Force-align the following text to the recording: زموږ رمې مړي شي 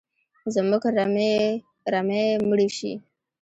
زموږ 0.53 0.83
رمې 1.91 2.23
مړي 2.49 2.69
شي 2.77 2.91